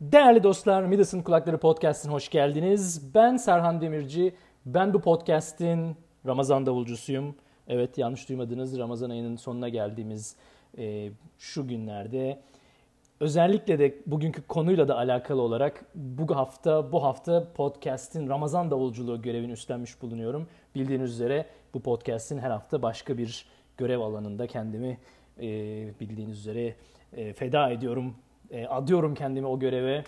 Değerli 0.00 0.42
dostlar, 0.42 0.82
Midas'ın 0.82 1.22
Kulakları 1.22 1.58
Podcast'ine 1.58 2.12
hoş 2.12 2.28
geldiniz. 2.28 3.14
Ben 3.14 3.36
Serhan 3.36 3.80
Demirci. 3.80 4.34
Ben 4.66 4.94
bu 4.94 5.00
podcast'in 5.00 5.96
Ramazan 6.26 6.66
davulcusuyum. 6.66 7.34
Evet 7.68 7.98
yanlış 7.98 8.28
duymadınız. 8.28 8.78
Ramazan 8.78 9.10
ayının 9.10 9.36
sonuna 9.36 9.68
geldiğimiz 9.68 10.36
e, 10.78 11.10
şu 11.38 11.68
günlerde 11.68 12.40
özellikle 13.20 13.78
de 13.78 13.94
bugünkü 14.06 14.42
konuyla 14.42 14.88
da 14.88 14.96
alakalı 14.96 15.42
olarak 15.42 15.84
bu 15.94 16.36
hafta 16.36 16.92
bu 16.92 17.02
hafta 17.02 17.52
podcast'in 17.52 18.28
Ramazan 18.28 18.70
davulculuğu 18.70 19.22
görevini 19.22 19.52
üstlenmiş 19.52 20.02
bulunuyorum. 20.02 20.48
Bildiğiniz 20.74 21.10
üzere 21.10 21.46
bu 21.74 21.80
podcast'in 21.80 22.38
her 22.38 22.50
hafta 22.50 22.82
başka 22.82 23.18
bir 23.18 23.46
görev 23.76 24.00
alanında 24.00 24.46
kendimi 24.46 24.98
e, 25.40 25.46
bildiğiniz 26.00 26.38
üzere 26.38 26.74
e, 27.12 27.32
feda 27.32 27.70
ediyorum 27.70 28.14
e, 28.50 28.66
adıyorum 28.66 29.14
kendimi 29.14 29.46
o 29.46 29.58
göreve. 29.58 30.04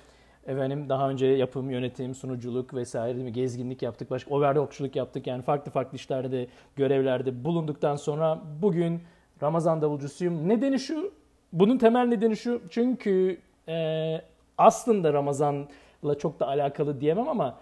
Efendim 0.47 0.89
daha 0.89 1.11
önce 1.11 1.27
yapım, 1.27 1.71
yönetim, 1.71 2.15
sunuculuk 2.15 2.75
vesaire 2.75 3.15
değil 3.15 3.25
mi? 3.25 3.33
gezginlik 3.33 3.83
yaptık, 3.83 4.11
başka 4.11 4.35
overlockçuluk 4.35 4.97
yaptık. 4.97 5.27
Yani 5.27 5.43
farklı 5.43 5.71
farklı 5.71 5.97
işlerde, 5.97 6.47
görevlerde 6.77 7.45
bulunduktan 7.45 7.97
sonra 7.97 8.43
bugün 8.63 9.01
Ramazan 9.43 9.83
davulcusuyum. 9.83 10.49
Nedeni 10.49 10.79
şu, 10.79 11.13
bunun 11.53 11.79
temel 11.79 12.07
nedeni 12.07 12.37
şu. 12.37 12.63
Çünkü 12.71 13.39
e, 13.69 14.17
aslında 14.59 15.13
Ramazan'la 15.13 16.19
çok 16.19 16.41
da 16.41 16.49
alakalı 16.49 17.01
diyemem 17.01 17.29
ama 17.29 17.59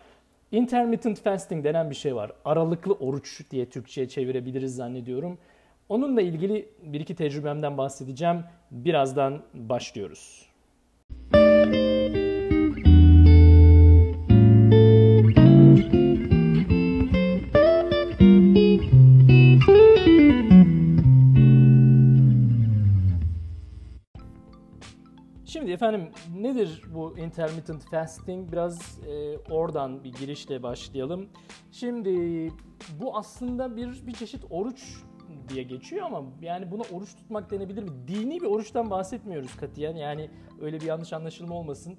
intermittent 0.52 1.22
fasting 1.22 1.64
denen 1.64 1.90
bir 1.90 1.94
şey 1.94 2.16
var. 2.16 2.32
Aralıklı 2.44 2.92
oruç 2.92 3.50
diye 3.50 3.66
Türkçe'ye 3.66 4.08
çevirebiliriz 4.08 4.76
zannediyorum. 4.76 5.38
Onunla 5.88 6.20
ilgili 6.20 6.68
bir 6.82 7.00
iki 7.00 7.14
tecrübemden 7.14 7.78
bahsedeceğim. 7.78 8.44
Birazdan 8.70 9.42
başlıyoruz. 9.54 10.47
Şimdi 25.68 25.70
efendim 25.70 26.10
nedir 26.40 26.82
bu 26.94 27.18
intermittent 27.18 27.84
fasting? 27.90 28.52
Biraz 28.52 29.00
e, 29.08 29.38
oradan 29.38 30.04
bir 30.04 30.12
girişle 30.12 30.62
başlayalım. 30.62 31.28
Şimdi 31.72 32.48
bu 33.00 33.16
aslında 33.16 33.76
bir 33.76 34.06
bir 34.06 34.12
çeşit 34.12 34.44
oruç 34.50 35.02
diye 35.48 35.62
geçiyor 35.62 36.06
ama 36.06 36.22
yani 36.42 36.70
buna 36.70 36.82
oruç 36.92 37.14
tutmak 37.16 37.50
denebilir 37.50 37.82
mi? 37.82 37.90
Dini 38.08 38.40
bir 38.40 38.46
oruçtan 38.46 38.90
bahsetmiyoruz 38.90 39.56
katiyen. 39.56 39.96
Yani 39.96 40.30
öyle 40.60 40.80
bir 40.80 40.86
yanlış 40.86 41.12
anlaşılma 41.12 41.54
olmasın. 41.54 41.98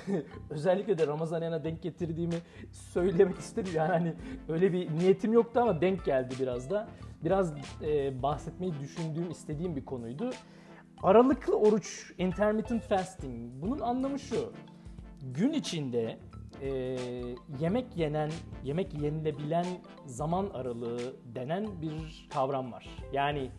Özellikle 0.50 0.98
de 0.98 1.06
Ramazan 1.06 1.42
ayına 1.42 1.64
denk 1.64 1.82
getirdiğimi 1.82 2.34
söylemek 2.72 3.38
istedim. 3.38 3.72
Yani 3.74 3.92
hani 3.92 4.14
öyle 4.48 4.72
bir 4.72 4.98
niyetim 4.98 5.32
yoktu 5.32 5.60
ama 5.60 5.80
denk 5.80 6.04
geldi 6.04 6.34
biraz 6.40 6.70
da. 6.70 6.88
Biraz 7.24 7.54
e, 7.82 8.22
bahsetmeyi 8.22 8.72
düşündüğüm, 8.80 9.30
istediğim 9.30 9.76
bir 9.76 9.84
konuydu. 9.84 10.30
Aralıklı 11.02 11.58
oruç, 11.58 12.12
intermittent 12.18 12.82
fasting. 12.82 13.52
Bunun 13.62 13.80
anlamı 13.80 14.18
şu. 14.18 14.52
Gün 15.22 15.52
içinde 15.52 16.18
e, 16.62 16.70
yemek 17.60 17.96
yenen, 17.96 18.30
yemek 18.64 19.02
yenilebilen 19.02 19.66
zaman 20.06 20.50
aralığı 20.54 21.16
denen 21.34 21.82
bir 21.82 22.28
kavram 22.30 22.72
var. 22.72 22.88
Yani 23.12 23.50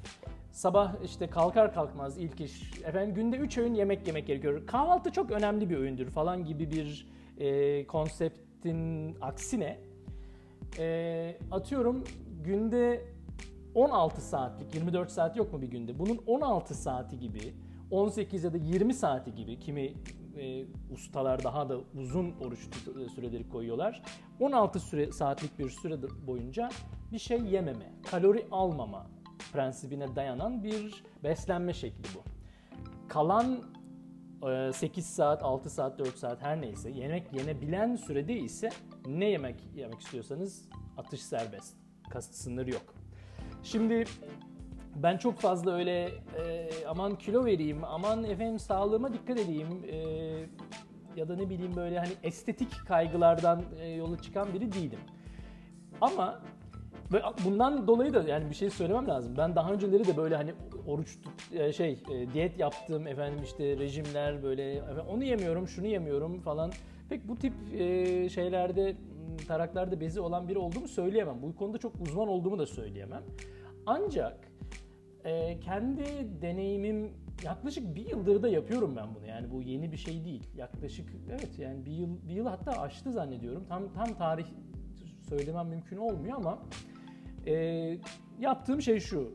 sabah 0.52 0.96
işte 1.06 1.28
kalkar 1.28 1.73
kalkmaz 1.73 2.18
ilk 2.18 2.42
iş, 2.42 2.81
efendim 2.84 3.16
günde 3.16 3.38
3 3.38 3.58
öğün 3.58 3.73
yemek 3.73 4.08
yemek 4.08 4.28
gerekiyor. 4.28 4.68
Kahvaltı 4.68 5.12
çok 5.12 5.31
önemli 5.31 5.70
bir 5.70 5.78
öğündür 5.78 6.09
falan 6.09 6.46
gibi 6.46 6.72
bir 6.72 7.08
e, 7.38 7.88
konseptin 7.88 9.16
aksine 9.22 9.80
e, 10.80 11.38
atıyorum 11.52 12.03
günde 12.44 13.06
16 13.75 14.22
saatlik, 14.22 14.75
24 14.75 15.12
saat 15.12 15.38
yok 15.38 15.53
mu 15.53 15.62
bir 15.62 15.68
günde? 15.68 16.00
Bunun 16.00 16.19
16 16.28 16.75
saati 16.75 17.19
gibi, 17.19 17.53
18 17.92 18.44
ya 18.44 18.53
da 18.53 18.58
20 18.58 18.94
saati 18.94 19.36
gibi 19.36 19.59
kimi 19.59 19.94
e, 20.39 20.66
ustalar 20.91 21.44
daha 21.44 21.69
da 21.69 21.77
uzun 21.97 22.31
oruç 22.31 22.59
süreleri 23.16 23.50
koyuyorlar. 23.50 24.01
16 24.39 24.79
süre, 24.79 25.11
saatlik 25.11 25.59
bir 25.59 25.69
süre 25.69 25.97
boyunca 26.27 26.69
bir 27.11 27.19
şey 27.19 27.41
yememe, 27.41 27.94
kalori 28.11 28.47
almama 28.51 29.07
prensibine 29.53 30.16
dayanan 30.16 30.63
bir 30.63 31.03
beslenme 31.23 31.73
şekli 31.73 32.03
bu. 32.16 32.23
Kalan 33.07 33.59
8 34.73 34.97
e, 34.97 35.01
saat, 35.01 35.44
6 35.44 35.69
saat, 35.69 36.00
4 36.00 36.17
saat 36.17 36.41
her 36.41 36.61
neyse 36.61 36.89
yemek 36.89 37.33
yenebilen 37.33 37.95
sürede 37.95 38.33
ise 38.33 38.69
ne 39.07 39.25
yemek 39.25 39.56
yemek 39.75 40.00
istiyorsanız 40.00 40.69
atış 40.97 41.21
serbest. 41.21 41.75
Kasıt 42.09 42.35
sınır 42.35 42.67
yok. 42.67 42.94
Şimdi 43.63 44.06
ben 44.95 45.17
çok 45.17 45.39
fazla 45.39 45.71
öyle 45.71 46.11
e, 46.38 46.69
aman 46.88 47.16
kilo 47.16 47.45
vereyim, 47.45 47.83
aman 47.83 48.23
efendim 48.23 48.59
sağlığıma 48.59 49.13
dikkat 49.13 49.39
edeyim 49.39 49.67
e, 49.91 50.28
ya 51.19 51.28
da 51.28 51.35
ne 51.35 51.50
bileyim 51.50 51.75
böyle 51.75 52.00
hani 52.00 52.12
estetik 52.24 52.72
kaygılardan 52.88 53.63
e, 53.80 53.88
yola 53.88 54.22
çıkan 54.22 54.53
biri 54.53 54.72
değilim. 54.72 55.00
Ama 56.02 56.40
bundan 57.46 57.88
dolayı 57.88 58.13
da 58.13 58.22
yani 58.22 58.50
bir 58.50 58.56
şey 58.56 58.69
söylemem 58.69 59.07
lazım. 59.07 59.34
Ben 59.38 59.56
daha 59.56 59.74
önceleri 59.74 60.07
de 60.07 60.18
böyle 60.18 60.35
hani 60.35 60.53
oruç 60.88 61.18
e, 61.53 61.74
şey 61.74 61.91
e, 62.12 62.34
diyet 62.34 62.59
yaptım 62.59 63.07
efendim 63.07 63.40
işte 63.44 63.78
rejimler 63.78 64.44
böyle 64.44 64.84
onu 65.09 65.24
yemiyorum, 65.24 65.68
şunu 65.68 65.88
yemiyorum 65.88 66.40
falan. 66.40 66.72
Pek 67.09 67.28
bu 67.28 67.36
tip 67.36 67.53
şeylerde 68.31 68.96
taraklarda 69.47 70.01
bezi 70.01 70.22
olan 70.22 70.47
biri 70.47 70.57
olduğumu 70.57 70.88
söyleyemem. 70.88 71.41
Bu 71.41 71.56
konuda 71.56 71.78
çok 71.78 71.94
uzman 72.01 72.28
olduğumu 72.28 72.59
da 72.59 72.66
söyleyemem. 72.66 73.24
Ancak 73.86 74.38
kendi 75.62 76.03
deneyimim 76.41 77.12
yaklaşık 77.44 77.95
bir 77.95 78.09
yıldır 78.09 78.44
da 78.44 78.50
yapıyorum 78.50 78.95
ben 78.95 79.16
bunu. 79.16 79.25
Yani 79.25 79.51
bu 79.51 79.61
yeni 79.61 79.91
bir 79.91 79.97
şey 79.97 80.25
değil. 80.25 80.44
Yaklaşık 80.55 81.09
evet 81.29 81.59
yani 81.59 81.85
bir 81.85 81.91
yıl 81.91 82.27
bir 82.27 82.33
yıl 82.33 82.45
hatta 82.45 82.72
aştı 82.81 83.11
zannediyorum. 83.11 83.66
Tam 83.69 83.94
tam 83.94 84.13
tarih 84.13 84.45
söylemem 85.29 85.67
mümkün 85.67 85.97
olmuyor 85.97 86.38
ama 86.38 86.59
e, 87.47 87.53
yaptığım 88.39 88.81
şey 88.81 89.00
şu. 89.00 89.33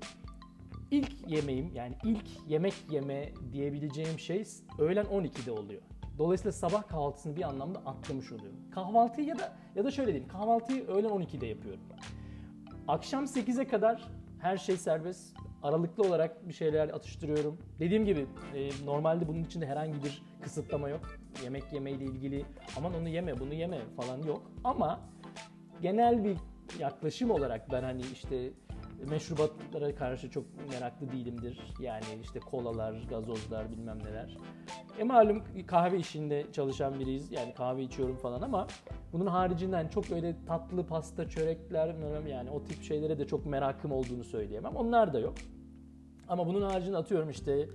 İlk 0.90 1.30
yemeğim 1.30 1.74
yani 1.74 1.94
ilk 2.04 2.26
yemek 2.48 2.74
yeme 2.90 3.32
diyebileceğim 3.52 4.18
şey 4.18 4.44
öğlen 4.78 5.04
12'de 5.04 5.52
oluyor. 5.52 5.82
Dolayısıyla 6.18 6.52
sabah 6.52 6.88
kahvaltısını 6.88 7.36
bir 7.36 7.42
anlamda 7.42 7.78
atlamış 7.78 8.32
oluyorum. 8.32 8.58
Kahvaltıyı 8.70 9.26
ya 9.26 9.38
da 9.38 9.56
ya 9.74 9.84
da 9.84 9.90
şöyle 9.90 10.08
diyeyim. 10.08 10.28
Kahvaltıyı 10.28 10.86
öğlen 10.86 11.10
12'de 11.10 11.46
yapıyorum. 11.46 11.82
Akşam 12.88 13.24
8'e 13.24 13.68
kadar 13.68 14.08
her 14.38 14.56
şey 14.56 14.76
serbest. 14.76 15.36
Aralıklı 15.64 16.02
olarak 16.02 16.48
bir 16.48 16.52
şeyler 16.52 16.88
atıştırıyorum. 16.88 17.58
Dediğim 17.80 18.04
gibi 18.04 18.26
e, 18.54 18.70
normalde 18.84 19.28
bunun 19.28 19.44
içinde 19.44 19.66
herhangi 19.66 20.04
bir 20.04 20.22
kısıtlama 20.42 20.88
yok. 20.88 21.00
Yemek 21.44 21.72
yemeyle 21.72 22.04
ilgili 22.04 22.44
aman 22.76 22.94
onu 22.94 23.08
yeme 23.08 23.40
bunu 23.40 23.54
yeme 23.54 23.78
falan 23.96 24.22
yok. 24.22 24.42
Ama 24.64 25.00
genel 25.82 26.24
bir 26.24 26.36
yaklaşım 26.78 27.30
olarak 27.30 27.72
ben 27.72 27.82
hani 27.82 28.02
işte 28.12 28.50
meşrubatlara 29.10 29.94
karşı 29.94 30.30
çok 30.30 30.44
meraklı 30.70 31.12
değilimdir. 31.12 31.60
Yani 31.80 32.04
işte 32.22 32.40
kolalar, 32.40 32.94
gazozlar 33.10 33.70
bilmem 33.70 33.98
neler. 33.98 34.36
E 34.98 35.04
malum 35.04 35.42
kahve 35.66 35.98
işinde 35.98 36.44
çalışan 36.52 37.00
biriyiz. 37.00 37.32
Yani 37.32 37.54
kahve 37.54 37.82
içiyorum 37.82 38.16
falan 38.16 38.42
ama 38.42 38.66
bunun 39.12 39.26
haricinden 39.26 39.88
çok 39.88 40.10
öyle 40.10 40.36
tatlı 40.46 40.86
pasta, 40.86 41.28
çörekler 41.28 41.94
yani 42.28 42.50
o 42.50 42.64
tip 42.64 42.82
şeylere 42.82 43.18
de 43.18 43.26
çok 43.26 43.46
merakım 43.46 43.92
olduğunu 43.92 44.24
söyleyemem. 44.24 44.76
Onlar 44.76 45.12
da 45.12 45.18
yok. 45.18 45.34
Ama 46.28 46.46
bunun 46.46 46.62
haricinde 46.62 46.96
atıyorum 46.96 47.30
işte 47.30 47.68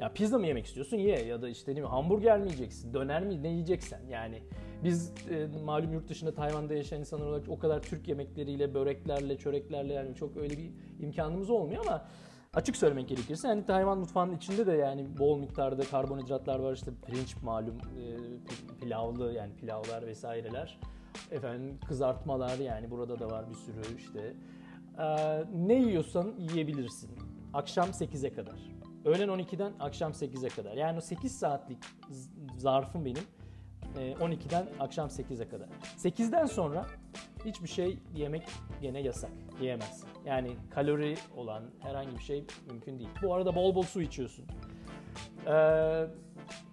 ya 0.00 0.12
pizza 0.12 0.38
mı 0.38 0.46
yemek 0.46 0.66
istiyorsun? 0.66 0.96
Ye. 0.96 1.24
Ya 1.24 1.42
da 1.42 1.48
işte 1.48 1.66
değil 1.66 1.86
mi 1.86 1.90
hamburger 1.90 2.38
mi 2.38 2.46
yiyeceksin? 2.46 2.94
Döner 2.94 3.24
mi? 3.24 3.42
Ne 3.42 3.48
yiyeceksen. 3.48 4.00
Yani 4.10 4.42
biz 4.84 5.12
e, 5.30 5.48
malum 5.64 5.92
yurt 5.92 6.08
dışında 6.08 6.34
Tayvan'da 6.34 6.74
yaşayan 6.74 7.00
insanlar 7.00 7.26
olarak 7.26 7.48
o 7.48 7.58
kadar 7.58 7.82
Türk 7.82 8.08
yemekleriyle 8.08 8.74
böreklerle 8.74 9.38
çöreklerle 9.38 9.92
yani 9.92 10.14
çok 10.14 10.36
öyle 10.36 10.58
bir 10.58 10.70
imkanımız 11.00 11.50
olmuyor 11.50 11.84
ama 11.86 12.04
açık 12.54 12.76
söylemek 12.76 13.08
gerekirse 13.08 13.48
yani 13.48 13.66
Tayvan 13.66 13.98
mutfağının 13.98 14.36
içinde 14.36 14.66
de 14.66 14.72
yani 14.72 15.18
bol 15.18 15.38
miktarda 15.38 15.82
karbonhidratlar 15.84 16.58
var. 16.58 16.72
İşte 16.72 16.90
pirinç 17.06 17.36
malum 17.42 17.76
e, 17.76 18.80
pilavlı 18.80 19.32
yani 19.32 19.56
pilavlar 19.56 20.06
vesaireler. 20.06 20.78
Efendim 21.30 21.78
kızartmalar 21.88 22.58
yani 22.58 22.90
burada 22.90 23.20
da 23.20 23.30
var 23.30 23.44
bir 23.50 23.54
sürü 23.54 23.96
işte. 23.98 24.34
E, 24.98 25.06
ne 25.54 25.74
yiyorsan 25.74 26.34
yiyebilirsin 26.38 27.10
akşam 27.54 27.88
8'e 27.88 28.32
kadar. 28.32 28.54
Öğlen 29.04 29.28
12'den 29.28 29.72
akşam 29.80 30.12
8'e 30.12 30.48
kadar. 30.48 30.76
Yani 30.76 30.98
o 30.98 31.00
8 31.00 31.38
saatlik 31.38 31.78
zarfım 32.56 33.04
benim 33.04 33.24
12'den 33.96 34.62
e, 34.62 34.68
akşam 34.80 35.08
8'e 35.08 35.48
kadar. 35.48 35.68
8'den 35.98 36.46
sonra 36.46 36.86
hiçbir 37.44 37.68
şey 37.68 37.98
yemek 38.14 38.42
gene 38.82 39.00
yasak. 39.00 39.30
Yiyemezsin. 39.60 40.08
Yani 40.26 40.50
kalori 40.70 41.16
olan 41.36 41.64
herhangi 41.80 42.16
bir 42.18 42.22
şey 42.22 42.44
mümkün 42.70 42.98
değil. 42.98 43.10
Bu 43.22 43.34
arada 43.34 43.54
bol 43.54 43.74
bol 43.74 43.82
su 43.82 44.02
içiyorsun. 44.02 44.44
Ee, 45.46 46.06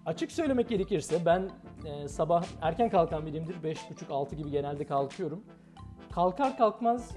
açık 0.06 0.32
söylemek 0.32 0.68
gerekirse 0.68 1.26
ben 1.26 1.50
e, 1.84 2.08
sabah 2.08 2.44
erken 2.62 2.90
kalkan 2.90 3.26
biriyimdir. 3.26 3.54
5.30-6 3.54 4.34
gibi 4.34 4.50
genelde 4.50 4.84
kalkıyorum. 4.86 5.44
Kalkar 6.12 6.56
kalkmaz 6.56 7.16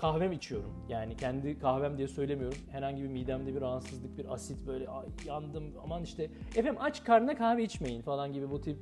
kahvem 0.00 0.32
içiyorum. 0.32 0.72
Yani 0.88 1.16
kendi 1.16 1.58
kahvem 1.58 1.98
diye 1.98 2.08
söylemiyorum. 2.08 2.58
Herhangi 2.70 3.02
bir 3.02 3.08
midemde 3.08 3.54
bir 3.54 3.60
rahatsızlık, 3.60 4.18
bir 4.18 4.34
asit 4.34 4.66
böyle 4.66 4.86
yandım 5.26 5.64
aman 5.84 6.02
işte 6.02 6.30
efendim 6.56 6.76
aç 6.80 7.04
karnına 7.04 7.36
kahve 7.36 7.64
içmeyin 7.64 8.02
falan 8.02 8.32
gibi 8.32 8.50
bu 8.50 8.60
tip 8.60 8.78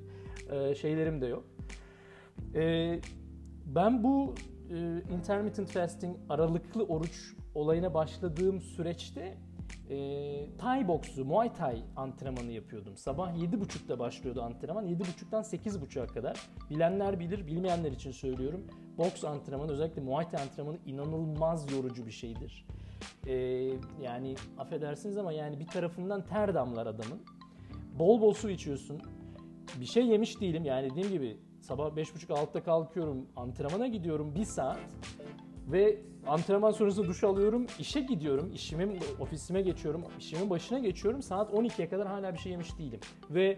e, 0.51 0.75
şeylerim 0.75 1.21
de 1.21 1.27
yok. 1.27 1.45
E, 2.55 3.01
ben 3.67 4.05
bu 4.05 4.35
e, 4.71 5.03
intermittent 5.17 5.69
fasting 5.71 6.17
aralıklı 6.29 6.85
oruç 6.85 7.35
olayına 7.55 7.95
başladığım 7.95 8.61
süreçte 8.61 9.39
e, 9.91 10.57
Thai 10.59 10.89
boksu, 10.89 11.25
Muay 11.25 11.53
Thai 11.53 11.83
antrenmanı 11.97 12.53
yapıyordum. 12.53 12.97
Sabah 12.97 13.35
7.30'da 13.35 13.99
başlıyordu 13.99 14.43
antrenman. 14.43 14.87
7.30'dan 14.87 15.43
8.30'a 15.43 16.07
kadar. 16.07 16.41
Bilenler 16.71 17.21
bilir, 17.21 17.47
bilmeyenler 17.47 17.93
için 17.93 18.11
söylüyorum. 18.11 18.67
Boks 18.99 19.25
antrenmanı, 19.25 19.73
özellikle 19.73 20.03
Muay 20.03 20.29
Thai 20.29 20.43
antrenmanı 20.43 20.79
inanılmaz 20.87 21.73
yorucu 21.73 22.07
bir 22.07 22.11
şeydir. 22.11 22.67
E, 23.27 23.35
yani 24.03 24.35
affedersiniz 24.59 25.19
ama 25.19 25.33
yani 25.33 25.61
bir 25.61 25.67
tarafından 25.67 26.25
ter 26.25 26.55
damlar 26.55 26.87
adamın. 26.87 27.23
Bol 27.99 28.21
bol 28.21 28.35
su 28.35 28.51
içiyorsun. 28.51 29.03
Bir 29.81 29.87
şey 29.87 30.07
yemiş 30.07 30.41
değilim 30.41 30.65
yani 30.65 30.91
dediğim 30.91 31.11
gibi 31.11 31.37
sabah 31.61 31.91
5.30-6'da 31.91 32.63
kalkıyorum, 32.63 33.27
antrenmana 33.37 33.87
gidiyorum 33.87 34.35
bir 34.35 34.45
saat 34.45 34.81
ve 35.67 35.99
antrenman 36.27 36.71
sonrası 36.71 37.09
duş 37.09 37.25
alıyorum, 37.25 37.67
işe 37.79 38.01
gidiyorum, 38.01 38.53
işimin 38.55 38.99
ofisime 39.21 39.63
geçiyorum, 39.63 40.05
işimin 40.19 40.51
başına 40.51 40.79
geçiyorum. 40.79 41.23
Saat 41.23 41.51
12'ye 41.51 41.89
kadar 41.89 42.09
hala 42.09 42.35
bir 42.35 42.39
şey 42.39 42.53
yemiş 42.53 42.79
değilim. 42.79 43.01
Ve 43.31 43.57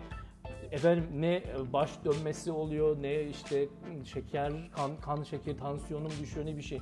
efendim 0.71 1.07
ne 1.15 1.43
baş 1.73 1.91
dönmesi 2.05 2.53
oluyor, 2.53 3.03
ne 3.03 3.23
işte 3.25 3.69
şeker, 4.05 4.53
kan, 4.77 4.91
kan 5.01 5.23
şeker, 5.23 5.59
tansiyonum 5.59 6.11
düşüyor, 6.23 6.47
ne 6.47 6.57
bir 6.57 6.63
şey. 6.63 6.81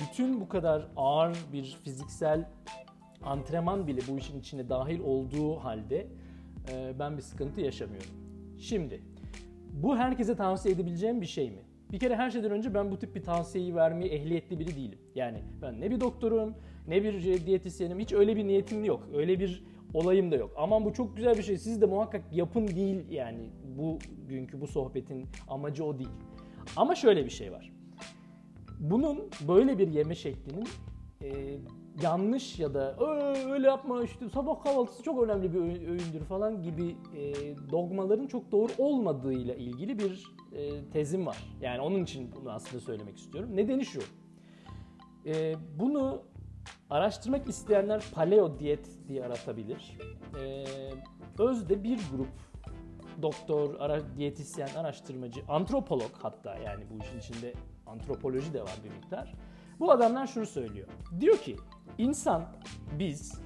Bütün 0.00 0.40
bu 0.40 0.48
kadar 0.48 0.88
ağır 0.96 1.36
bir 1.52 1.78
fiziksel 1.84 2.50
antrenman 3.22 3.86
bile 3.86 4.00
bu 4.08 4.18
işin 4.18 4.40
içine 4.40 4.68
dahil 4.68 5.00
olduğu 5.00 5.56
halde 5.56 6.06
ben 6.98 7.16
bir 7.16 7.22
sıkıntı 7.22 7.60
yaşamıyorum. 7.60 8.10
Şimdi 8.58 9.02
bu 9.72 9.96
herkese 9.96 10.36
tavsiye 10.36 10.74
edebileceğim 10.74 11.20
bir 11.20 11.26
şey 11.26 11.50
mi? 11.50 11.62
Bir 11.92 11.98
kere 11.98 12.16
her 12.16 12.30
şeyden 12.30 12.50
önce 12.50 12.74
ben 12.74 12.90
bu 12.90 12.98
tip 12.98 13.14
bir 13.14 13.22
tavsiyeyi 13.22 13.74
vermeye 13.74 14.08
ehliyetli 14.08 14.58
biri 14.58 14.76
değilim. 14.76 14.98
Yani 15.14 15.38
ben 15.62 15.80
ne 15.80 15.90
bir 15.90 16.00
doktorum, 16.00 16.54
ne 16.88 17.04
bir 17.04 17.46
diyetisyenim, 17.46 17.98
hiç 17.98 18.12
öyle 18.12 18.36
bir 18.36 18.46
niyetim 18.46 18.84
yok. 18.84 19.08
Öyle 19.14 19.40
bir 19.40 19.64
olayım 19.94 20.30
da 20.30 20.36
yok. 20.36 20.50
Aman 20.56 20.84
bu 20.84 20.92
çok 20.92 21.16
güzel 21.16 21.38
bir 21.38 21.42
şey, 21.42 21.58
siz 21.58 21.80
de 21.80 21.86
muhakkak 21.86 22.22
yapın 22.32 22.68
değil 22.68 23.10
yani. 23.10 23.50
Bu 23.78 23.98
günkü 24.28 24.60
bu 24.60 24.66
sohbetin 24.66 25.26
amacı 25.48 25.84
o 25.84 25.98
değil. 25.98 26.10
Ama 26.76 26.94
şöyle 26.94 27.24
bir 27.24 27.30
şey 27.30 27.52
var. 27.52 27.72
Bunun 28.80 29.18
böyle 29.48 29.78
bir 29.78 29.88
yeme 29.88 30.14
şeklinin 30.14 30.66
e, 31.22 31.28
yanlış 32.02 32.58
ya 32.58 32.74
da 32.74 32.96
öyle 33.50 33.66
yapma 33.66 34.02
işte 34.02 34.28
sabah 34.28 34.64
kahvaltısı 34.64 35.02
çok 35.02 35.22
önemli 35.22 35.54
bir 35.54 35.60
öğündür 35.60 36.24
falan 36.28 36.62
gibi 36.62 36.96
e, 37.16 37.32
dogmaların 37.70 38.26
çok 38.26 38.52
doğru 38.52 38.72
olmadığıyla 38.78 39.54
ilgili 39.54 39.98
bir 39.98 40.34
e, 40.52 40.90
tezim 40.90 41.26
var. 41.26 41.38
Yani 41.60 41.80
onun 41.80 42.02
için 42.02 42.32
bunu 42.40 42.50
aslında 42.50 42.80
söylemek 42.80 43.18
istiyorum. 43.18 43.56
Nedeni 43.56 43.84
şu. 43.84 44.00
E, 45.26 45.54
bunu 45.78 46.22
araştırmak 46.90 47.48
isteyenler 47.48 48.02
paleo 48.14 48.58
diyet 48.58 48.88
diye 49.08 49.24
aratabilir. 49.24 49.98
E, 50.40 50.64
özde 51.38 51.84
bir 51.84 52.00
grup 52.12 52.28
doktor, 53.22 53.80
ara, 53.80 54.16
diyetisyen, 54.16 54.68
araştırmacı, 54.76 55.40
antropolog 55.48 56.10
hatta 56.22 56.58
yani 56.58 56.84
bu 56.90 57.04
işin 57.04 57.18
içinde 57.18 57.52
antropoloji 57.86 58.54
de 58.54 58.62
var 58.62 58.78
bir 58.84 58.90
miktar. 58.90 59.34
Bu 59.80 59.92
adamlar 59.92 60.26
şunu 60.26 60.46
söylüyor. 60.46 60.88
Diyor 61.20 61.38
ki 61.38 61.56
insan 61.98 62.44
biz 62.98 63.40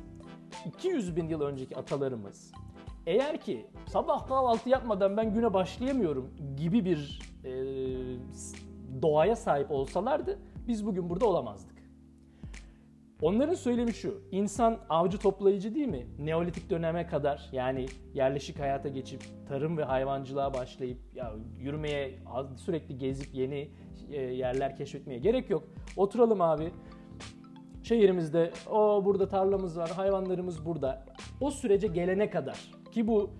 200 0.67 1.17
bin 1.17 1.29
yıl 1.29 1.41
önceki 1.41 1.77
atalarımız 1.77 2.53
eğer 3.07 3.41
ki 3.41 3.67
sabah 3.87 4.29
kahvaltı 4.29 4.69
yapmadan 4.69 5.17
ben 5.17 5.35
güne 5.35 5.55
başlayamıyorum 5.55 6.31
gibi 6.57 6.85
bir 6.85 7.21
e, 7.45 7.53
doğaya 9.03 9.37
sahip 9.37 9.71
olsalardı 9.71 10.39
biz 10.69 10.87
bugün 10.87 11.11
burada 11.11 11.27
olamazdık. 11.27 11.80
Onların 13.23 13.55
söylemi 13.55 13.93
şu, 13.93 14.23
insan 14.31 14.79
avcı 14.89 15.19
toplayıcı 15.19 15.75
değil 15.75 15.89
mi? 15.89 16.07
Neolitik 16.19 16.71
döneme 16.71 17.07
kadar 17.07 17.49
yani 17.53 17.87
yerleşik 18.15 18.59
hayata 18.59 18.89
geçip 18.89 19.23
tarım 19.49 19.79
ve 19.79 19.85
hayvancılığa 19.85 20.55
başlayıp 20.55 20.99
ya 21.15 21.33
yürümeye 21.59 22.19
sürekli 22.57 22.99
gezip 22.99 23.35
yeni 23.35 23.71
e, 24.11 24.21
yerler 24.21 24.77
keşfetmeye 24.77 25.19
gerek 25.19 25.51
yok. 25.51 25.65
Oturalım 25.97 26.41
abi. 26.41 26.71
Şehrimizde 27.83 28.51
o 28.71 29.05
burada 29.05 29.29
tarlamız 29.29 29.79
var, 29.79 29.91
hayvanlarımız 29.91 30.67
burada. 30.67 31.07
O 31.41 31.51
sürece 31.51 31.87
gelene 31.87 32.31
kadar 32.31 32.71
ki 32.93 33.07
bu 33.07 33.31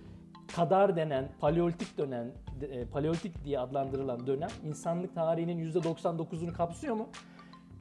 kadar 0.55 0.95
denen, 0.95 1.29
paleolitik 1.39 1.97
dönem, 1.97 2.31
e, 2.61 2.85
paleolitik 2.85 3.45
diye 3.45 3.59
adlandırılan 3.59 4.27
dönem 4.27 4.49
insanlık 4.63 5.15
tarihinin 5.15 5.71
%99'unu 5.71 6.53
kapsıyor 6.53 6.95
mu? 6.95 7.09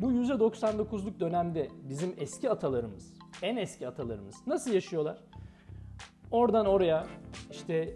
Bu 0.00 0.12
%99'luk 0.12 1.20
dönemde 1.20 1.69
bizim 1.88 2.14
eski 2.19 2.50
atalarımız, 2.50 3.14
en 3.43 3.56
eski 3.56 3.88
atalarımız 3.88 4.47
nasıl 4.47 4.73
yaşıyorlar? 4.73 5.19
Oradan 6.31 6.67
oraya 6.67 7.06
işte 7.50 7.94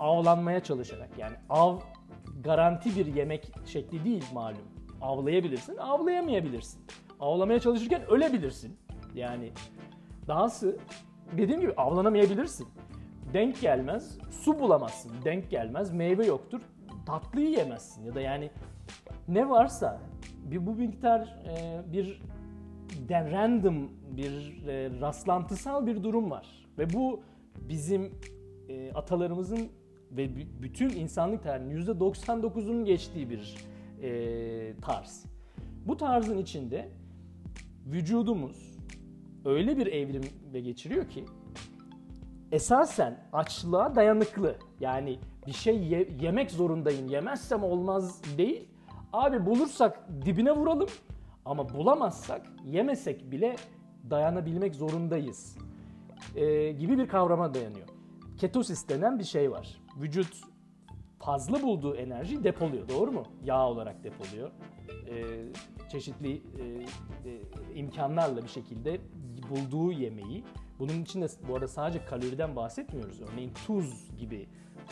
avlanmaya 0.00 0.62
çalışarak 0.62 1.08
yani 1.18 1.36
av 1.48 1.78
garanti 2.44 2.96
bir 2.96 3.06
yemek 3.06 3.52
şekli 3.66 4.04
değil 4.04 4.24
malum. 4.34 4.68
Avlayabilirsin, 5.00 5.76
avlayamayabilirsin. 5.76 6.80
Avlamaya 7.20 7.60
çalışırken 7.60 8.02
ölebilirsin. 8.10 8.76
Yani 9.14 9.52
dahası 10.28 10.76
dediğim 11.36 11.60
gibi 11.60 11.72
avlanamayabilirsin. 11.72 12.68
Denk 13.32 13.60
gelmez, 13.60 14.18
su 14.30 14.58
bulamazsın. 14.58 15.12
Denk 15.24 15.50
gelmez, 15.50 15.92
meyve 15.92 16.26
yoktur. 16.26 16.60
Tatlıyı 17.06 17.50
yemezsin 17.50 18.04
ya 18.04 18.14
da 18.14 18.20
yani 18.20 18.50
ne 19.28 19.48
varsa 19.48 20.00
bir 20.50 20.66
bu 20.66 20.74
miktar 20.74 21.20
e, 21.48 21.82
bir 21.92 22.22
de 23.08 23.30
random 23.30 23.90
bir 24.16 24.64
e, 24.66 25.00
rastlantısal 25.00 25.86
bir 25.86 26.02
durum 26.02 26.30
var 26.30 26.66
ve 26.78 26.92
bu 26.92 27.20
bizim 27.68 28.12
e, 28.68 28.92
atalarımızın 28.92 29.68
ve 30.10 30.36
bütün 30.62 30.90
insanlık 30.90 31.42
tarihinin 31.42 31.82
%99'unun 31.86 32.84
geçtiği 32.84 33.30
bir 33.30 33.56
e, 34.02 34.76
tarz. 34.80 35.24
Bu 35.86 35.96
tarzın 35.96 36.38
içinde 36.38 36.88
vücudumuz 37.86 38.76
öyle 39.44 39.76
bir 39.76 39.86
evrimle 39.86 40.60
geçiriyor 40.60 41.08
ki 41.08 41.24
esasen 42.52 43.28
açlığa 43.32 43.94
dayanıklı. 43.94 44.56
Yani 44.80 45.18
bir 45.46 45.52
şey 45.52 45.76
ye- 45.78 46.08
yemek 46.20 46.50
zorundayım, 46.50 47.08
yemezsem 47.08 47.62
olmaz 47.62 48.22
değil. 48.38 48.68
Abi 49.12 49.46
bulursak 49.46 50.08
dibine 50.24 50.52
vuralım 50.52 50.88
ama 51.44 51.68
bulamazsak 51.68 52.42
yemesek 52.64 53.30
bile 53.30 53.56
dayanabilmek 54.10 54.74
zorundayız 54.74 55.58
ee, 56.34 56.72
gibi 56.72 56.98
bir 56.98 57.08
kavrama 57.08 57.54
dayanıyor. 57.54 57.86
Ketosis 58.38 58.88
denen 58.88 59.18
bir 59.18 59.24
şey 59.24 59.50
var. 59.50 59.80
Vücut 59.96 60.40
fazla 61.18 61.62
bulduğu 61.62 61.94
enerjiyi 61.94 62.44
depoluyor 62.44 62.88
doğru 62.88 63.12
mu? 63.12 63.22
Yağ 63.44 63.68
olarak 63.68 64.04
depoluyor. 64.04 64.50
Ee, 65.08 65.24
çeşitli 65.88 66.32
e, 66.32 66.64
e, 67.30 67.74
imkanlarla 67.74 68.42
bir 68.42 68.48
şekilde 68.48 69.00
bulduğu 69.50 69.92
yemeği 69.92 70.44
bunun 70.78 71.02
için 71.02 71.22
de 71.22 71.26
bu 71.48 71.54
arada 71.54 71.68
sadece 71.68 72.04
kaloriden 72.04 72.56
bahsetmiyoruz. 72.56 73.20
Örneğin 73.20 73.52
tuz 73.66 74.16
gibi, 74.18 74.48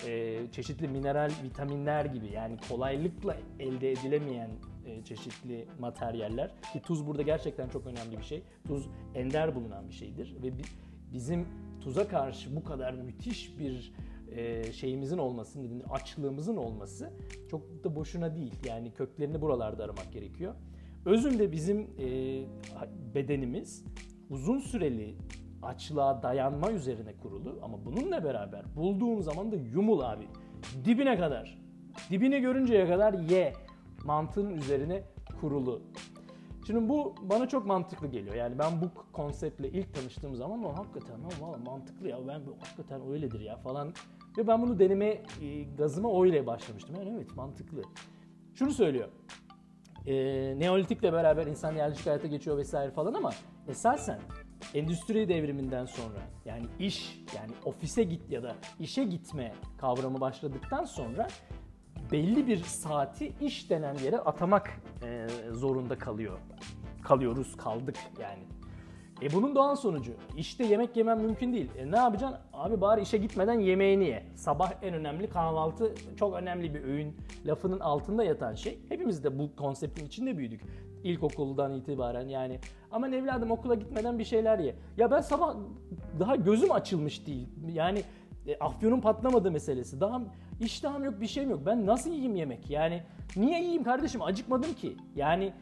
e, 0.06 0.40
çeşitli 0.52 0.88
mineral, 0.88 1.30
vitaminler 1.44 2.04
gibi 2.04 2.26
yani 2.26 2.56
kolaylıkla 2.68 3.36
elde 3.60 3.92
edilemeyen 3.92 4.50
e, 4.86 5.04
çeşitli 5.04 5.66
materyaller 5.80 6.50
ki 6.72 6.82
tuz 6.82 7.06
burada 7.06 7.22
gerçekten 7.22 7.68
çok 7.68 7.86
önemli 7.86 8.18
bir 8.18 8.24
şey. 8.24 8.42
Tuz 8.66 8.88
ender 9.14 9.54
bulunan 9.54 9.88
bir 9.88 9.94
şeydir 9.94 10.34
ve 10.42 10.52
bizim 11.12 11.48
tuza 11.80 12.08
karşı 12.08 12.56
bu 12.56 12.64
kadar 12.64 12.94
müthiş 12.94 13.58
bir 13.58 13.92
e, 14.32 14.72
şeyimizin 14.72 15.18
olması, 15.18 15.58
açlığımızın 15.90 16.56
olması 16.56 17.10
çok 17.50 17.84
da 17.84 17.96
boşuna 17.96 18.34
değil. 18.34 18.54
Yani 18.66 18.92
köklerini 18.92 19.40
buralarda 19.40 19.84
aramak 19.84 20.12
gerekiyor. 20.12 20.54
Özünde 21.04 21.52
bizim 21.52 21.80
e, 21.80 22.40
bedenimiz 23.14 23.84
uzun 24.30 24.58
süreli 24.58 25.14
açlığa 25.64 26.23
dayanma 26.23 26.71
üzerine 26.71 27.16
kurulu 27.23 27.59
ama 27.62 27.85
bununla 27.85 28.25
beraber 28.25 28.76
bulduğun 28.76 29.21
zaman 29.21 29.52
da 29.52 29.56
yumul 29.56 30.00
abi. 30.00 30.28
Dibine 30.85 31.16
kadar. 31.16 31.59
Dibine 32.11 32.38
görünceye 32.38 32.88
kadar 32.88 33.14
ye. 33.14 33.52
Mantığın 34.04 34.50
üzerine 34.50 35.02
kurulu. 35.40 35.83
Şimdi 36.66 36.88
bu 36.88 37.14
bana 37.23 37.49
çok 37.49 37.66
mantıklı 37.66 38.06
geliyor. 38.06 38.35
Yani 38.35 38.59
ben 38.59 38.73
bu 38.80 39.12
konseptle 39.12 39.68
ilk 39.68 39.94
tanıştığım 39.94 40.35
zaman 40.35 40.64
o 40.64 40.76
hakikaten 40.76 41.16
valla 41.40 41.59
mantıklı 41.59 42.09
ya 42.09 42.18
ben 42.28 42.47
bu 42.47 42.56
hakikaten 42.61 43.00
öyledir 43.11 43.40
ya 43.40 43.56
falan 43.56 43.92
Ve 44.38 44.47
ben 44.47 44.62
bunu 44.62 44.78
deneme 44.78 45.06
e, 45.42 45.62
gazıma 45.78 46.09
o 46.09 46.26
ile 46.26 46.47
başlamıştım. 46.47 46.97
Yani 46.99 47.12
evet 47.16 47.37
mantıklı. 47.37 47.83
Şunu 48.54 48.71
söylüyor. 48.71 49.09
E, 50.06 50.14
Neolitikle 50.59 51.12
beraber 51.12 51.47
insan 51.47 51.73
yerleşik 51.73 52.06
hayata 52.06 52.26
geçiyor 52.26 52.56
vesaire 52.56 52.90
falan 52.90 53.14
ama 53.14 53.30
esasen 53.68 54.18
endüstri 54.75 55.28
devriminden 55.28 55.85
sonra 55.85 56.18
yani 56.44 56.66
iş 56.78 57.23
yani 57.37 57.50
ofise 57.64 58.02
git 58.02 58.30
ya 58.30 58.42
da 58.42 58.56
işe 58.80 59.04
gitme 59.04 59.54
kavramı 59.78 60.21
başladıktan 60.21 60.85
sonra 60.85 61.28
belli 62.12 62.47
bir 62.47 62.59
saati 62.59 63.33
iş 63.40 63.71
denen 63.71 63.94
yere 63.94 64.18
atamak 64.18 64.71
e, 65.02 65.26
zorunda 65.52 65.99
kalıyor. 65.99 66.38
Kalıyoruz, 67.02 67.56
kaldık 67.56 67.97
yani. 68.21 68.42
E 69.23 69.33
bunun 69.33 69.54
doğal 69.54 69.76
sonucu. 69.76 70.12
İşte 70.37 70.64
yemek 70.64 70.97
yemem 70.97 71.21
mümkün 71.21 71.52
değil. 71.52 71.71
E 71.78 71.90
ne 71.90 71.97
yapacaksın? 71.97 72.38
Abi 72.52 72.80
bari 72.80 73.02
işe 73.02 73.18
gitmeden 73.18 73.61
yemeğini 73.61 74.04
ye. 74.04 74.26
Sabah 74.35 74.73
en 74.83 74.94
önemli 74.94 75.30
kahvaltı 75.30 75.94
çok 76.16 76.35
önemli 76.35 76.75
bir 76.75 76.85
öğün 76.85 77.16
lafının 77.47 77.80
altında 77.80 78.25
yatan 78.25 78.54
şey. 78.54 78.78
Hepimiz 78.88 79.25
de 79.25 79.38
bu 79.38 79.56
konseptin 79.56 80.06
içinde 80.06 80.38
büyüdük. 80.38 80.61
İlkokuldan 81.04 81.73
itibaren 81.73 82.28
yani. 82.28 82.61
Ama 82.90 83.08
evladım 83.08 83.50
okula 83.50 83.75
gitmeden 83.75 84.18
bir 84.18 84.25
şeyler 84.25 84.58
ye. 84.58 84.75
Ya 84.96 85.11
ben 85.11 85.20
sabah 85.20 85.56
daha 86.20 86.37
gözüm 86.37 86.73
açılmış 86.73 87.26
değil. 87.26 87.49
Yani 87.73 88.02
e, 88.46 88.58
afyonun 88.58 89.00
patlamadı 89.00 89.50
meselesi. 89.50 90.00
Daha 90.00 90.23
iştahım 90.61 91.04
yok 91.04 91.20
bir 91.20 91.26
şeyim 91.26 91.50
yok. 91.50 91.61
Ben 91.66 91.87
nasıl 91.87 92.11
yiyeyim 92.11 92.37
yemek? 92.37 92.70
Yani 92.70 93.02
niye 93.37 93.61
yiyeyim 93.61 93.84
kardeşim? 93.84 94.23
Acıkmadım 94.23 94.75
ki. 94.75 94.96
Yani 95.16 95.52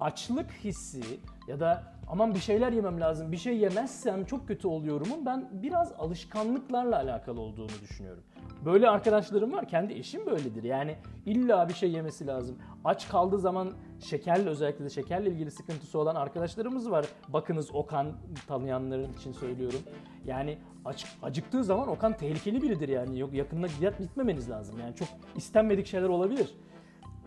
açlık 0.00 0.50
hissi 0.50 1.02
ya 1.48 1.60
da 1.60 1.82
aman 2.08 2.34
bir 2.34 2.40
şeyler 2.40 2.72
yemem 2.72 3.00
lazım, 3.00 3.32
bir 3.32 3.36
şey 3.36 3.58
yemezsem 3.58 4.24
çok 4.24 4.48
kötü 4.48 4.68
oluyorumun 4.68 5.26
ben 5.26 5.48
biraz 5.52 5.92
alışkanlıklarla 5.92 6.96
alakalı 6.96 7.40
olduğunu 7.40 7.70
düşünüyorum. 7.82 8.22
Böyle 8.64 8.88
arkadaşlarım 8.88 9.52
var, 9.52 9.68
kendi 9.68 9.92
eşim 9.92 10.26
böyledir. 10.26 10.62
Yani 10.62 10.96
illa 11.26 11.68
bir 11.68 11.74
şey 11.74 11.90
yemesi 11.90 12.26
lazım. 12.26 12.58
Aç 12.84 13.08
kaldığı 13.08 13.38
zaman 13.38 13.72
şekerle 14.00 14.48
özellikle 14.48 14.84
de 14.84 14.90
şekerle 14.90 15.30
ilgili 15.30 15.50
sıkıntısı 15.50 15.98
olan 15.98 16.14
arkadaşlarımız 16.14 16.90
var. 16.90 17.06
Bakınız 17.28 17.74
Okan 17.74 18.12
tanıyanların 18.48 19.12
için 19.12 19.32
söylüyorum. 19.32 19.80
Yani 20.26 20.58
aç, 20.84 21.06
acıktığı 21.22 21.64
zaman 21.64 21.88
Okan 21.88 22.16
tehlikeli 22.16 22.62
biridir 22.62 22.88
yani. 22.88 23.18
Yok 23.18 23.34
yakınına 23.34 23.66
gitmemeniz 23.98 24.50
lazım. 24.50 24.80
Yani 24.80 24.96
çok 24.96 25.08
istenmedik 25.36 25.86
şeyler 25.86 26.08
olabilir. 26.08 26.54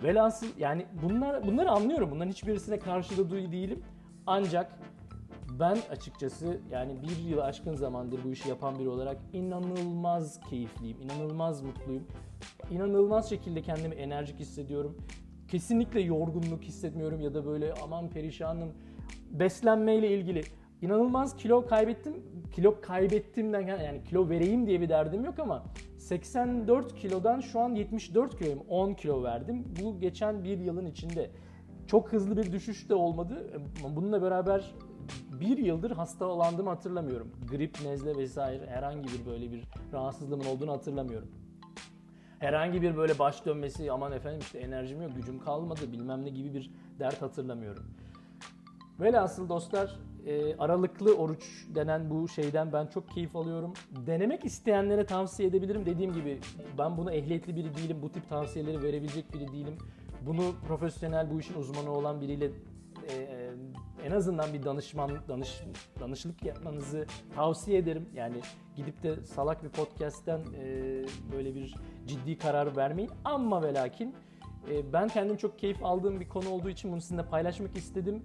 Velhasıl 0.03 0.47
yani 0.57 0.85
bunlar 1.03 1.47
bunları 1.47 1.71
anlıyorum. 1.71 2.11
Bunların 2.11 2.31
hiçbirisine 2.31 2.79
karşı 2.79 3.17
da 3.17 3.31
değilim. 3.31 3.83
Ancak 4.27 4.71
ben 5.59 5.77
açıkçası 5.91 6.59
yani 6.71 6.95
bir 7.03 7.29
yıl 7.29 7.37
aşkın 7.37 7.75
zamandır 7.75 8.23
bu 8.23 8.31
işi 8.31 8.49
yapan 8.49 8.79
biri 8.79 8.89
olarak 8.89 9.17
inanılmaz 9.33 10.39
keyifliyim, 10.49 10.97
inanılmaz 11.01 11.61
mutluyum. 11.61 12.03
İnanılmaz 12.71 13.29
şekilde 13.29 13.61
kendimi 13.61 13.95
enerjik 13.95 14.39
hissediyorum. 14.39 14.97
Kesinlikle 15.47 16.01
yorgunluk 16.01 16.63
hissetmiyorum 16.63 17.21
ya 17.21 17.33
da 17.33 17.45
böyle 17.45 17.73
aman 17.83 18.09
perişanım. 18.09 18.73
Beslenmeyle 19.31 20.17
ilgili 20.17 20.41
inanılmaz 20.81 21.35
kilo 21.35 21.67
kaybettim. 21.67 22.13
Kilo 22.51 22.81
kaybettimden 22.81 23.61
yani 23.61 24.03
kilo 24.03 24.29
vereyim 24.29 24.67
diye 24.67 24.81
bir 24.81 24.89
derdim 24.89 25.25
yok 25.25 25.39
ama 25.39 25.63
84 25.97 26.95
kilodan 26.95 27.39
şu 27.39 27.59
an 27.59 27.75
74 27.75 28.37
kiloyum. 28.37 28.59
10 28.69 28.93
kilo 28.93 29.23
verdim. 29.23 29.65
Bu 29.83 29.99
geçen 29.99 30.43
bir 30.43 30.57
yılın 30.57 30.85
içinde. 30.85 31.29
Çok 31.87 32.13
hızlı 32.13 32.37
bir 32.37 32.51
düşüş 32.51 32.89
de 32.89 32.95
olmadı. 32.95 33.61
Bununla 33.95 34.21
beraber 34.21 34.75
bir 35.39 35.57
yıldır 35.57 35.91
hastalandığımı 35.91 36.69
hatırlamıyorum. 36.69 37.31
Grip, 37.51 37.77
nezle 37.85 38.17
vesaire 38.17 38.67
herhangi 38.67 39.07
bir 39.07 39.25
böyle 39.25 39.51
bir 39.51 39.63
rahatsızlığımın 39.93 40.45
olduğunu 40.45 40.71
hatırlamıyorum. 40.71 41.27
Herhangi 42.39 42.81
bir 42.81 42.97
böyle 42.97 43.19
baş 43.19 43.45
dönmesi 43.45 43.91
aman 43.91 44.11
efendim 44.11 44.39
işte 44.39 44.59
enerjim 44.59 45.01
yok, 45.01 45.15
gücüm 45.15 45.39
kalmadı 45.39 45.91
bilmem 45.91 46.25
ne 46.25 46.29
gibi 46.29 46.53
bir 46.53 46.71
dert 46.99 47.21
hatırlamıyorum. 47.21 47.83
Velhasıl 48.99 49.49
dostlar 49.49 49.99
e, 50.25 50.57
aralıklı 50.57 51.15
oruç 51.15 51.65
denen 51.75 52.09
bu 52.09 52.27
şeyden 52.27 52.73
ben 52.73 52.87
çok 52.87 53.09
keyif 53.09 53.35
alıyorum. 53.35 53.73
Denemek 54.05 54.45
isteyenlere 54.45 55.05
tavsiye 55.05 55.49
edebilirim. 55.49 55.85
Dediğim 55.85 56.13
gibi 56.13 56.39
ben 56.77 56.97
bunu 56.97 57.11
ehliyetli 57.11 57.55
biri 57.55 57.75
değilim. 57.75 57.97
Bu 58.01 58.11
tip 58.11 58.29
tavsiyeleri 58.29 58.83
verebilecek 58.83 59.33
biri 59.33 59.47
değilim. 59.47 59.77
Bunu 60.25 60.41
profesyonel 60.67 61.31
bu 61.33 61.39
işin 61.39 61.53
uzmanı 61.53 61.91
olan 61.91 62.21
biriyle 62.21 62.51
e, 63.11 63.15
e, 63.15 63.51
en 64.05 64.11
azından 64.11 64.53
bir 64.53 64.63
danışman 64.63 65.11
danış 65.27 65.61
danışlık 65.99 66.43
yapmanızı 66.43 67.05
tavsiye 67.35 67.77
ederim. 67.77 68.09
Yani 68.13 68.35
gidip 68.75 69.03
de 69.03 69.15
salak 69.25 69.63
bir 69.63 69.69
podcast'ten 69.69 70.39
e, 70.39 70.65
böyle 71.35 71.55
bir 71.55 71.75
ciddi 72.07 72.37
karar 72.37 72.75
vermeyin. 72.75 73.11
Ama 73.25 73.63
ve 73.63 73.73
lakin 73.73 74.15
e, 74.71 74.93
ben 74.93 75.07
kendim 75.07 75.37
çok 75.37 75.59
keyif 75.59 75.85
aldığım 75.85 76.19
bir 76.19 76.29
konu 76.29 76.49
olduğu 76.49 76.69
için 76.69 76.91
bunu 76.91 77.01
sizinle 77.01 77.25
paylaşmak 77.25 77.77
istedim. 77.77 78.23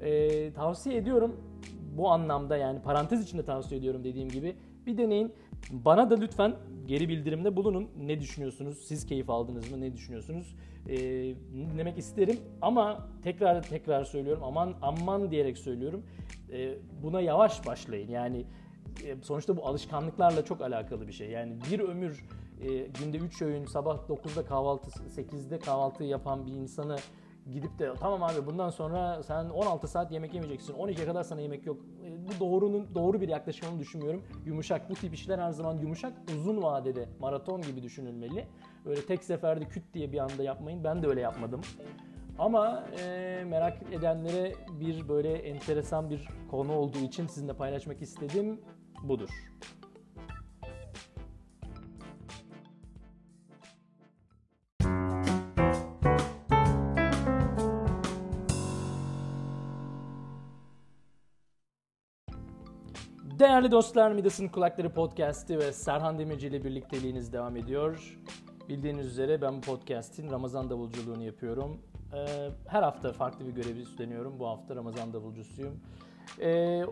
E, 0.00 0.52
tavsiye 0.52 0.96
ediyorum 0.96 1.36
bu 1.96 2.10
anlamda 2.10 2.56
yani 2.56 2.82
parantez 2.82 3.22
içinde 3.22 3.44
tavsiye 3.44 3.80
ediyorum 3.80 4.04
dediğim 4.04 4.28
gibi. 4.28 4.56
Bir 4.86 4.98
deneyin. 4.98 5.32
Bana 5.70 6.10
da 6.10 6.14
lütfen 6.14 6.54
geri 6.86 7.08
bildirimde 7.08 7.56
bulunun. 7.56 7.88
Ne 8.00 8.20
düşünüyorsunuz? 8.20 8.78
Siz 8.78 9.06
keyif 9.06 9.30
aldınız 9.30 9.70
mı? 9.70 9.80
Ne 9.80 9.92
düşünüyorsunuz? 9.92 10.56
Ee, 10.88 10.94
demek 11.78 11.98
isterim 11.98 12.40
ama 12.62 13.08
tekrar 13.22 13.62
tekrar 13.62 14.04
söylüyorum. 14.04 14.42
Aman 14.44 14.74
aman 14.82 15.30
diyerek 15.30 15.58
söylüyorum. 15.58 16.02
Ee, 16.52 16.74
buna 17.02 17.20
yavaş 17.20 17.66
başlayın. 17.66 18.10
Yani 18.10 18.44
e, 19.04 19.16
sonuçta 19.22 19.56
bu 19.56 19.66
alışkanlıklarla 19.66 20.44
çok 20.44 20.60
alakalı 20.60 21.08
bir 21.08 21.12
şey. 21.12 21.30
Yani 21.30 21.56
bir 21.70 21.80
ömür 21.80 22.24
e, 22.60 22.66
günde 23.00 23.16
3 23.16 23.42
öğün 23.42 23.64
sabah 23.64 23.98
9'da 24.08 24.44
kahvaltı 24.44 24.90
8'de 24.90 25.58
kahvaltı 25.58 26.04
yapan 26.04 26.46
bir 26.46 26.52
insanı 26.52 26.96
gidip 27.50 27.78
de 27.78 27.94
tamam 28.00 28.22
abi 28.22 28.46
bundan 28.46 28.70
sonra 28.70 29.22
sen 29.22 29.44
16 29.44 29.88
saat 29.88 30.12
yemek 30.12 30.34
yemeyeceksin. 30.34 30.74
12'ye 30.74 31.06
kadar 31.06 31.22
sana 31.22 31.40
yemek 31.40 31.66
yok. 31.66 31.76
E, 32.04 32.26
bu 32.28 32.40
doğrunun 32.40 32.94
doğru 32.94 33.20
bir 33.20 33.28
yaklaşım 33.28 33.68
olduğunu 33.68 33.80
düşünmüyorum. 33.80 34.22
Yumuşak 34.46 34.90
bu 34.90 34.94
tip 34.94 35.14
işler 35.14 35.38
her 35.38 35.50
zaman 35.50 35.78
yumuşak 35.78 36.12
uzun 36.36 36.62
vadede 36.62 37.08
maraton 37.20 37.62
gibi 37.62 37.82
düşünülmeli. 37.82 38.46
Böyle 38.84 39.06
tek 39.06 39.24
seferde 39.24 39.64
küt 39.64 39.94
diye 39.94 40.12
bir 40.12 40.18
anda 40.18 40.42
yapmayın. 40.42 40.84
Ben 40.84 41.02
de 41.02 41.06
öyle 41.06 41.20
yapmadım. 41.20 41.60
Ama 42.38 42.84
e, 43.00 43.44
merak 43.46 43.82
edenlere 43.92 44.52
bir 44.80 45.08
böyle 45.08 45.32
enteresan 45.32 46.10
bir 46.10 46.28
konu 46.50 46.72
olduğu 46.72 46.98
için 46.98 47.26
sizinle 47.26 47.52
paylaşmak 47.52 48.02
istedim. 48.02 48.60
Budur. 49.02 49.28
Değerli 63.42 63.70
dostlar 63.70 64.12
Midas'ın 64.12 64.48
Kulakları 64.48 64.90
Podcast'i 64.90 65.58
ve 65.58 65.72
Serhan 65.72 66.18
Demirci 66.18 66.46
ile 66.46 66.64
birlikteliğiniz 66.64 67.32
devam 67.32 67.56
ediyor. 67.56 68.18
Bildiğiniz 68.68 69.06
üzere 69.06 69.42
ben 69.42 69.56
bu 69.56 69.60
podcast'in 69.60 70.30
Ramazan 70.30 70.70
davulculuğunu 70.70 71.22
yapıyorum. 71.22 71.80
Ee, 72.14 72.48
her 72.66 72.82
hafta 72.82 73.12
farklı 73.12 73.46
bir 73.46 73.52
görevi 73.52 73.80
üstleniyorum. 73.80 74.38
Bu 74.38 74.46
hafta 74.46 74.76
Ramazan 74.76 75.12
davulcusuyum. 75.12 75.80
Ee, 76.40 76.82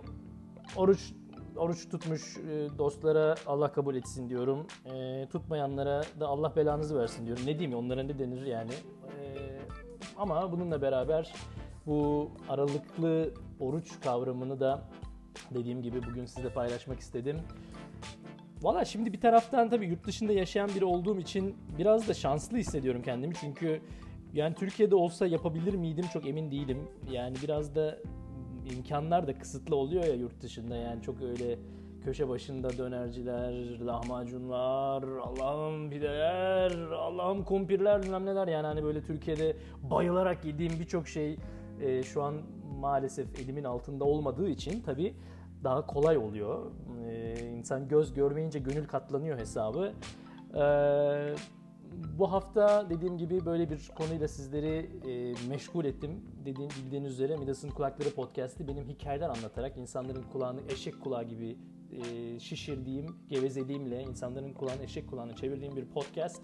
oruç 0.77 1.13
oruç 1.57 1.89
tutmuş 1.89 2.37
e, 2.37 2.79
dostlara 2.79 3.35
Allah 3.47 3.73
kabul 3.73 3.95
etsin 3.95 4.29
diyorum. 4.29 4.67
Ee, 4.87 5.29
tutmayanlara 5.33 6.03
da 6.21 6.29
Allah 6.29 6.57
belanızı 6.57 6.99
versin 6.99 7.27
diyorum. 7.27 7.47
Ne 7.47 7.59
diyeyim 7.59 7.79
onlara 7.79 8.03
ne 8.03 8.19
denir 8.19 8.47
yani. 8.47 8.73
Ama 10.17 10.53
bununla 10.53 10.83
beraber 10.83 11.33
bu 11.87 12.31
aralıklı 12.49 13.35
oruç 13.61 14.01
kavramını 14.01 14.61
da 14.61 14.83
dediğim 15.55 15.83
gibi 15.83 16.03
bugün 16.11 16.27
sizle 16.27 16.49
paylaşmak 16.49 17.01
istedim. 17.01 17.37
Valla 18.63 18.85
şimdi 18.85 19.13
bir 19.13 19.21
taraftan 19.21 19.71
tabii 19.71 19.87
yurt 19.87 20.07
dışında 20.07 20.33
yaşayan 20.33 20.71
biri 20.75 20.85
olduğum 20.85 21.19
için 21.19 21.57
biraz 21.79 22.09
da 22.09 22.15
şanslı 22.15 22.57
hissediyorum 22.57 23.03
kendimi. 23.05 23.35
Çünkü 23.35 23.81
yani 24.33 24.55
Türkiye'de 24.55 24.95
olsa 24.95 25.27
yapabilir 25.27 25.75
miydim 25.75 26.05
çok 26.13 26.27
emin 26.27 26.51
değilim. 26.51 26.79
Yani 27.11 27.37
biraz 27.43 27.75
da 27.75 27.99
imkanlar 28.77 29.27
da 29.27 29.39
kısıtlı 29.39 29.77
oluyor 29.77 30.05
ya 30.05 30.15
yurt 30.15 30.43
dışında. 30.43 30.77
Yani 30.77 31.03
çok 31.03 31.23
öyle 31.23 31.59
köşe 32.05 32.29
başında 32.29 32.79
dönerciler, 32.79 33.81
lahmacunlar, 33.81 35.03
Allah'ım 35.03 35.91
pideler, 35.91 36.73
Allah'ım 36.91 37.45
kumpirler 37.45 38.03
bilmem 38.03 38.27
neler. 38.27 38.49
Yani 38.49 38.67
hani 38.67 38.85
böyle 38.85 39.03
Türkiye'de 39.03 39.57
bayılarak 39.91 40.45
yediğim 40.45 40.73
birçok 40.81 41.09
şey 41.09 41.37
e, 41.81 42.03
şu 42.03 42.23
an 42.23 42.35
maalesef 42.81 43.41
elimin 43.41 43.65
altında 43.65 44.05
olmadığı 44.05 44.49
için 44.49 44.81
tabii 44.81 45.15
daha 45.65 45.87
kolay 45.87 46.19
oluyor. 46.19 46.71
Ee, 47.07 47.51
insan 47.59 47.89
göz 47.89 48.15
görmeyince 48.15 48.59
gönül 48.59 48.87
katlanıyor 48.87 49.39
hesabı. 49.39 49.93
Ee, 50.55 51.35
bu 52.19 52.33
hafta 52.33 52.91
dediğim 52.91 53.19
gibi 53.19 53.47
böyle 53.47 53.71
bir 53.71 53.91
konuyla 53.95 54.29
sizleri 54.29 54.91
e, 55.09 55.35
meşgul 55.49 55.85
ettim. 55.85 56.11
Dediğim 56.45 56.71
bildiğiniz 56.71 57.13
üzere 57.13 57.37
Midas'ın 57.37 57.71
Kulakları 57.71 58.11
Podcast'i 58.11 58.69
benim 58.69 58.89
hikayeler 58.89 59.29
anlatarak 59.29 59.77
insanların 59.77 60.23
kulağını 60.33 60.61
eşek 60.69 61.01
kulağı 61.01 61.25
gibi 61.25 61.57
e, 61.93 62.41
şişirdiğim, 62.41 63.07
gevezeliğimle 63.29 64.03
insanların 64.03 64.53
kulağını 64.53 64.83
eşek 64.83 65.11
kulağını 65.11 65.35
çevirdiğim 65.35 65.77
bir 65.77 65.85
podcast. 65.85 66.43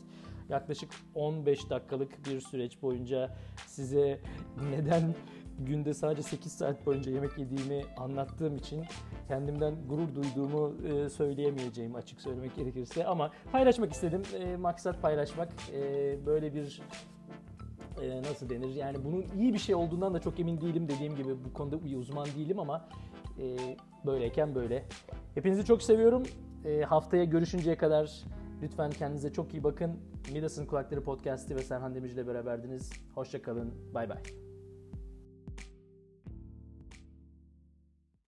Yaklaşık 0.49 0.91
15 1.15 1.71
dakikalık 1.71 2.27
bir 2.27 2.41
süreç 2.41 2.83
boyunca 2.83 3.37
size 3.67 4.21
neden 4.71 5.15
günde 5.59 5.95
sadece 5.95 6.23
8 6.23 6.53
saat 6.53 6.87
boyunca 6.87 7.13
yemek 7.13 7.39
yediğimi 7.39 7.83
anlattığım 7.97 8.57
için 8.57 8.85
kendimden 9.29 9.75
gurur 9.89 10.15
duyduğumu 10.15 10.75
e, 10.87 11.09
söyleyemeyeceğim 11.09 11.95
açık 11.95 12.21
söylemek 12.21 12.57
gerekirse 12.57 13.07
ama 13.07 13.31
paylaşmak 13.53 13.93
istedim. 13.93 14.23
E, 14.39 14.57
maksat 14.57 15.03
paylaşmak. 15.03 15.49
E, 15.73 16.17
böyle 16.27 16.55
bir 16.55 16.83
nasıl 18.23 18.49
denir? 18.49 18.75
Yani 18.75 19.05
bunun 19.05 19.25
iyi 19.39 19.55
bir 19.55 19.59
şey 19.59 19.75
olduğundan 19.75 20.15
da 20.15 20.21
çok 20.21 20.41
emin 20.41 20.61
değilim. 20.61 20.89
Dediğim 20.89 21.17
gibi 21.17 21.45
bu 21.45 21.53
konuda 21.53 21.85
bir 21.85 21.97
uzman 21.97 22.27
değilim 22.27 22.59
ama 22.59 22.89
e, 23.39 23.57
böyleyken 24.07 24.55
böyle. 24.55 24.85
Hepinizi 25.35 25.65
çok 25.65 25.83
seviyorum. 25.83 26.23
Haftaya 26.87 27.25
görüşünceye 27.25 27.77
kadar 27.77 28.25
lütfen 28.63 28.91
kendinize 28.91 29.33
çok 29.33 29.55
iyi 29.55 29.65
bakın. 29.65 29.99
Midas'ın 30.33 30.67
Kulakları 30.67 31.03
Podcast'i 31.05 31.57
ve 31.57 31.63
Serhan 31.63 31.95
Demirci 31.95 32.15
ile 32.15 32.27
beraberdiniz. 32.27 32.93
Hoşçakalın. 33.15 33.75
Bay 33.95 34.09
bay. 34.09 34.46